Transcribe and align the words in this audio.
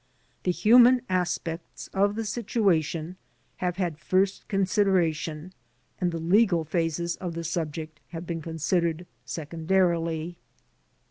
The 0.45 0.51
human 0.51 1.03
as 1.09 1.37
pects 1.37 1.87
of 1.93 2.15
the 2.15 2.25
situation 2.25 3.17
have 3.57 3.77
had 3.77 3.99
first 3.99 4.47
consideration 4.47 5.53
and 5.99 6.11
the 6.11 6.17
legal 6.17 6.63
phases 6.63 7.17
of 7.17 7.35
the 7.35 7.43
subject 7.43 7.99
have 8.07 8.25
been 8.25 8.41
considered 8.41 9.05
secondarily. 9.25 10.37